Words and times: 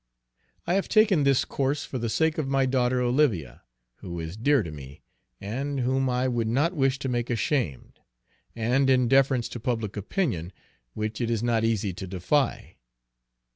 I 0.65 0.73
have 0.73 0.89
taken 0.89 1.21
this 1.21 1.45
course 1.45 1.85
for 1.85 1.99
the 1.99 2.09
sake 2.09 2.39
of 2.39 2.47
my 2.47 2.65
daughter 2.65 2.99
Olivia, 3.01 3.61
who 3.97 4.19
is 4.19 4.35
dear 4.35 4.63
to 4.63 4.71
me, 4.71 5.03
and 5.39 5.81
whom 5.81 6.09
I 6.09 6.27
would 6.27 6.47
not 6.47 6.73
wish 6.75 6.97
to 6.97 7.07
make 7.07 7.29
ashamed; 7.29 7.99
and 8.55 8.89
in 8.89 9.07
deference 9.07 9.47
to 9.49 9.59
public 9.59 9.95
opinion, 9.95 10.53
which 10.95 11.21
it 11.21 11.29
is 11.29 11.43
not 11.43 11.63
easy 11.63 11.93
to 11.93 12.07
defy. 12.07 12.77